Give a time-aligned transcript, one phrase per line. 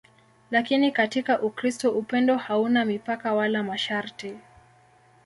[0.51, 4.35] Lakini katika Ukristo upendo hauna mipaka wala masharti.